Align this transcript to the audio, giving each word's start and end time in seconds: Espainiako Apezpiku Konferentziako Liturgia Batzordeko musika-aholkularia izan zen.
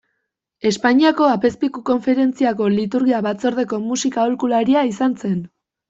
Espainiako 0.69 1.27
Apezpiku 1.33 1.83
Konferentziako 1.91 2.73
Liturgia 2.79 3.23
Batzordeko 3.29 3.83
musika-aholkularia 3.93 4.87
izan 4.95 5.19
zen. 5.25 5.39